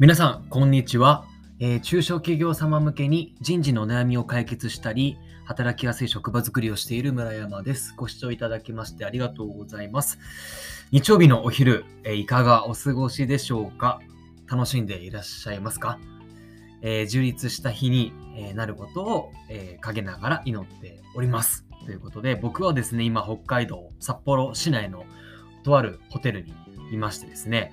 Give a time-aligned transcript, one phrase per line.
[0.00, 1.24] 皆さん、こんにちは、
[1.60, 7.94] えー中小企業様向けに人事の悩みを解決したり、働きやすい職場づくりをしている村山です。
[7.96, 10.18] ご視聴いただきましてありがとうございます。
[10.90, 14.00] 日曜日のお昼、えーいかがお過ごしでしょうか？
[14.50, 16.00] 楽しんでいらっしゃいますか、
[16.82, 21.66] えー充実した日に、えなることを、え陰ながら祈っております。
[21.84, 25.04] ということで、僕はですね、今、北海道札幌市内の
[25.62, 26.52] とあるホテルに
[26.90, 27.72] いましてですね、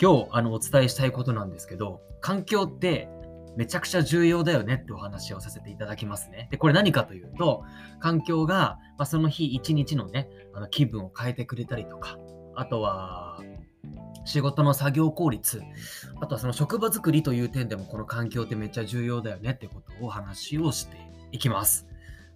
[0.00, 3.08] 今日あのお伝えしたいことなんですけど、環境って
[3.56, 6.48] めちゃくちゃ重要だよねってお話をさせていただきますね。
[6.50, 7.64] で、これ何かというと、
[7.98, 12.18] 環境が、まあ、その日一日のね、あの気分を変えてくれたりとか、
[12.54, 13.40] あとは、
[14.24, 15.62] 仕事の作業効率、
[16.20, 20.96] あとはその職場作りという点でもこの環境ってめっちゃ重要だよねってことをお話をして
[21.32, 21.86] いきます。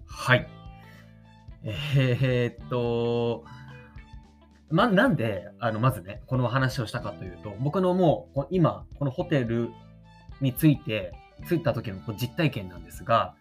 [0.06, 0.48] はい。
[1.62, 3.44] えーっと、
[4.70, 9.70] ま、なんで、あの、まずね、この話をしたかというと、僕のもう、こ今、このホテル
[10.40, 11.12] について、
[11.48, 13.34] 着いた時の実体験なんですが、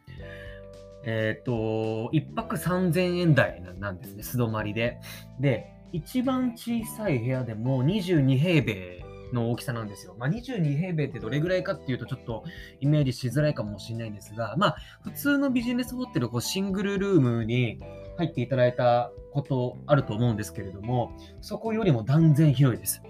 [1.06, 5.00] えっ、と、一泊3000円台ななんですね、素泊まりで。
[5.40, 10.16] で、一番小さい部屋でも22平米の大きさなんですよ。
[10.18, 12.44] まあ、22平米ってどれぐらいかっていうとちょっと
[12.80, 17.80] イメージしづらいかもしれないんですが、まあ、普通のビジネスホテル、こうシングルルームに
[18.18, 21.12] 入っていただいたことあると思うんですけれども、
[21.42, 23.02] そこよりも断然広いです。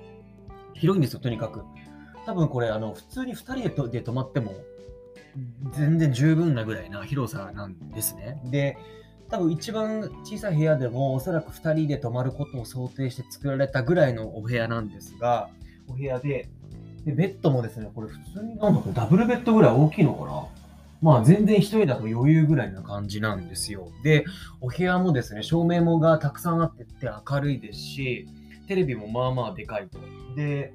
[0.73, 1.63] 広いんですよ、とにかく。
[2.25, 4.53] 多分これ、あの、普通に2人でとで泊まっても、
[5.71, 8.39] 全然十分なぐらいな広さなんですね。
[8.45, 8.77] で、
[9.29, 15.49] 多分一番小さい部屋でも、おそらく2人で泊まることを想定して作られたぐらいのお部屋なんですが、
[15.87, 16.49] お部屋で、
[17.03, 20.62] でベッドもですね、これ普通になんだこれダブルベッドぐらい大きいのかな？
[21.03, 23.91] まあ全然一人だと余裕ぐらいな感じなんですよ。
[24.03, 24.23] で、
[24.61, 28.27] お部屋もですね、照明もがたくさんあってって明るいですし、
[28.67, 29.99] テレビもまあまあでかいと。
[30.35, 30.73] で、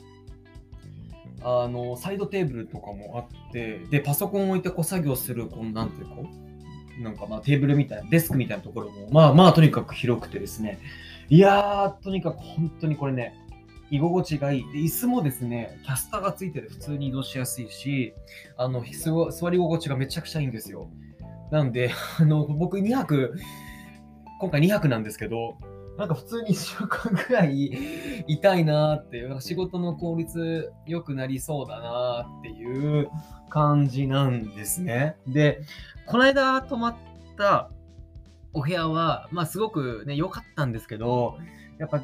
[1.43, 6.17] あの、サイドテーブルとかもあって、で、パソコン置いてこう作業する、このなんていうか、
[7.01, 10.79] なんかまあテーブルみたいな、デスクみたいなところも、まあまあとにかく広くてですね、
[11.31, 13.35] いやー、とにかく本当にこれね、
[13.91, 14.73] 居心地がいい。
[14.73, 18.15] で、椅子もですね、キャスターがついてて普通に移動しやすいし、
[18.57, 18.83] あの、
[19.31, 20.91] 座り心地がめちゃくちゃいいんですよ。
[21.51, 21.91] なんで、
[22.21, 23.35] あの、僕2泊、
[24.41, 25.57] 今回2泊なんですけど、
[25.97, 33.11] なんか普通に1週間ぐらいいたいなーっていう、仕事の効率良くなりそうだなーっていう
[33.49, 35.17] 感じなんですね。
[35.27, 35.61] で、
[36.07, 36.97] この間泊まっ
[37.37, 37.71] た
[38.53, 41.39] お部屋は、まあすごくね、良かったんですけど、
[41.79, 42.01] やっぱ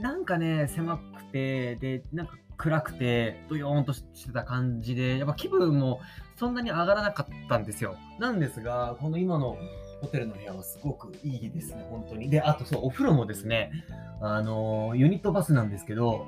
[0.00, 6.00] なんかね、狭くて、で、なんか暗くて、ドヨーンとしてた感じで、やっぱ気分も
[6.36, 7.96] そんなに上がらなかったんですよ。
[8.18, 9.56] なんですが、この今の
[10.00, 12.28] ホテルの部屋はすごくいいですね、本当に。
[12.28, 13.70] で、あとそう、お風呂もですね、
[14.20, 16.26] あの、ユニットバスなんですけど、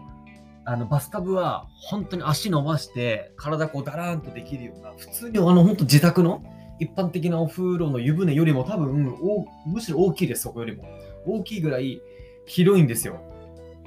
[0.65, 6.43] あの、バスタブは本当に足伸ばして、体こうダラーンとできるような、普通にあの、本当自宅の
[6.79, 10.85] 一般的なお風呂の湯船よりも多分、おむしろ大きいです、そこよりも。
[11.25, 12.01] 大きいぐらい
[12.47, 13.21] 広いんですよ。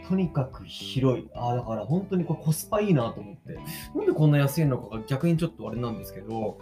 [0.10, 1.30] とにかく広い。
[1.36, 3.60] ああ、だから本当にこれコスパいいなと思って。
[3.96, 6.58] なんでこんな安いのかが逆にちょっとあれなんですけど、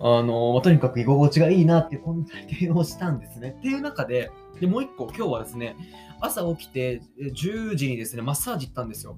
[0.00, 3.54] あの、とにかく居心地がいいなってこんな体験をしたんですね。
[3.56, 5.76] っていう中で、で、もう一個今日はですね、
[6.20, 9.16] 朝起きて10時にですね、マッサージ行ったんですよ。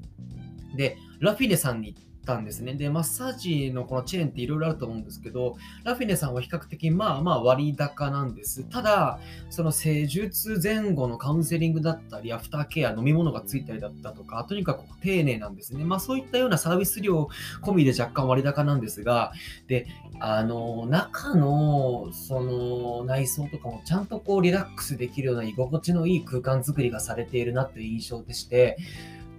[0.76, 2.74] で、ラフィネさんに行ったんですね。
[2.74, 8.64] で、マッサージのこのチェーンっていろいろあると思うんですけど、ラフィネさんは比較的まあまあ割高なんです。
[8.64, 9.18] ただ、
[9.50, 15.84] その施術前後のカウンセリングだったり、アフターケア、飲み物がついたりだったとか、とにかく丁寧なんですね。
[15.84, 17.28] まあそういったようなサービス料
[17.62, 19.32] 込みで若干割高なんですが、
[19.66, 19.86] で、
[20.20, 28.78] あの、中の、その内装とかもちゃんとこうリラックスできるような居心地のいい空間作りがされているなという印象でして、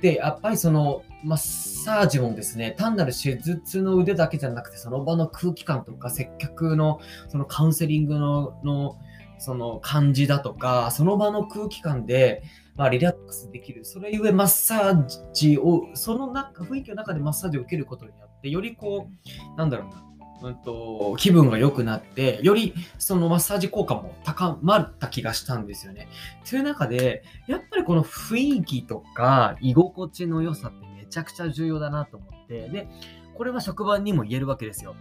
[0.05, 8.97] で、やっぱりそのマッサージもですね、単なる手術の腕だけじゃなくて、その場の空気感とか接客のそのカウンセリングのの
[9.39, 12.43] その感じだとか、その場の空気感で、
[12.75, 13.83] まあ、リラックスできる。
[13.83, 20.03] それゆえマッサージを、その中雰囲気の中でマッサージを受けることによって、よりこう、なんだろうな、
[20.41, 26.07] うんと、気分が良くなって、よりそのマッサージ効果も高まった気がしたんですよね。
[26.49, 32.87] という中で、やっぱりこの雰囲気とか居心地の良さってめちゃくちゃ重要だなと思って、で、
[33.35, 34.95] これは職場にも言えるわけですよ。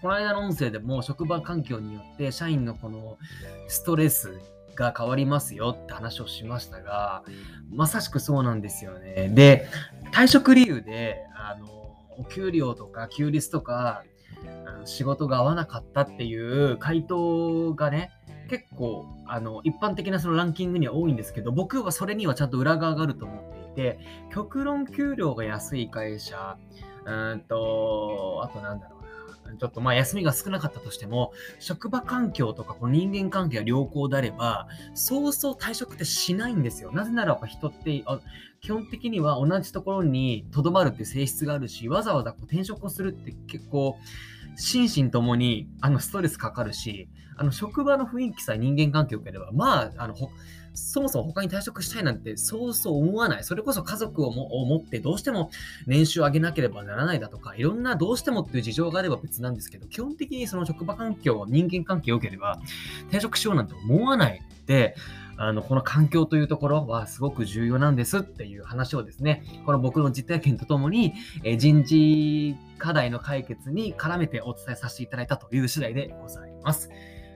[0.00, 3.18] この間の音声でも職場環境によって社員のこの
[3.66, 4.38] ストレス
[4.76, 7.24] が変わりますよって話をしましたが、
[7.70, 9.28] まさしくそうなんですよね。
[9.34, 9.68] で、
[10.12, 11.66] 退職理由で、あの、
[12.16, 14.04] お給料とか休日とか、
[14.84, 18.10] 仕事が合わなかったっていう回答がね、
[18.48, 23.98] 結構あの一般的なそのランキングには多いんですけど僕はそれにはちゃんと裏側があると思っていて
[24.32, 26.56] 極論給料が安い会社
[27.04, 28.97] うんとあとなんだろう。
[29.56, 36.92] ちょっとまあ休みが少なかったとしても、職場環境とかこの人間関係が良好であれば、そうそう退職ってしないんですよ。
[36.92, 38.20] なぜならば人ってあ
[38.60, 43.96] 基本的には同じところにとどまるって性質があるし、わざわざこう転職をするって結構、
[44.56, 50.14] 心身ともにあのストレスかかるし、あの職場の雰囲気さえ人間関係を受ければ、まあ、あの
[50.78, 53.44] そもそも他に退職したいなんてそうそう思わない。
[53.44, 55.50] それこそ家族をも持ってどうしても
[55.86, 62.60] 年収を上げなければならないだとか、いろんなどうしてもっていう事情があれば別なんですけど、基本的にその職場環境、人間関係を受ければ
[63.08, 64.94] 転職しようなんて思わないで、
[65.40, 71.14] あの、この環境というところはすごく重要なんですっていう話をですね、この僕の実体験とともに、
[71.44, 76.90] え人事課題の解決に絡めてお伝えさせていただいたという次第でございます。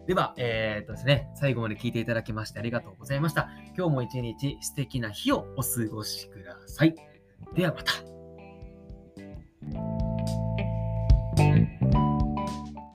[0.06, 3.48] では、えー、っとですね、最後まで聞いていただきましてありがとうございました。
[3.76, 6.94] 今日も一日素敵な日をお過ごしください。
[7.54, 8.11] ではまた。